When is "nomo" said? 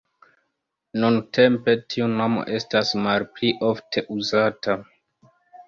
2.15-2.47